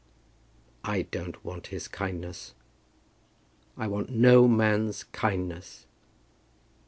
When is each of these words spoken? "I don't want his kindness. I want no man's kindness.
"I 0.83 1.03
don't 1.03 1.45
want 1.45 1.67
his 1.67 1.87
kindness. 1.87 2.55
I 3.77 3.85
want 3.85 4.09
no 4.09 4.47
man's 4.47 5.03
kindness. 5.03 5.85